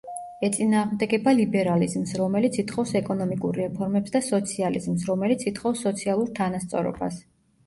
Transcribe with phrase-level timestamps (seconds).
[0.47, 7.23] ეწინააღმდეგება ლიბერალიზმს, რომელიც ითხოვს ეკონომიკურ რეფორმებს, და სოციალიზმს, რომელიც ითხოვს სოციალურ თანასწორობას.